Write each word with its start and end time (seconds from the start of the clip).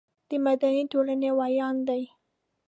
د 0.29 0.31
مدني 0.45 0.83
ټولنې 0.91 1.29
ویاند 1.39 1.79
دی. 1.89 2.03